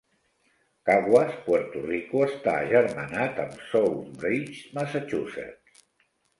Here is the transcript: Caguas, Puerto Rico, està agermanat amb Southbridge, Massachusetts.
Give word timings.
Caguas, 0.89 1.35
Puerto 1.49 1.83
Rico, 1.91 2.23
està 2.29 2.57
agermanat 2.63 3.43
amb 3.45 3.63
Southbridge, 3.69 4.59
Massachusetts. 4.81 5.89